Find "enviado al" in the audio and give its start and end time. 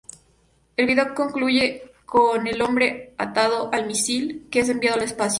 4.69-5.03